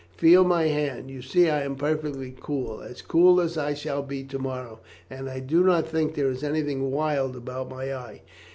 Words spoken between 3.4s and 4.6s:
I shall be to